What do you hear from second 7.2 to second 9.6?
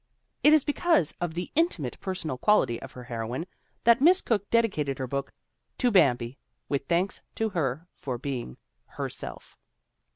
to her for being Herself